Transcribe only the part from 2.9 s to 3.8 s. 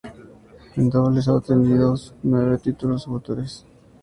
futures.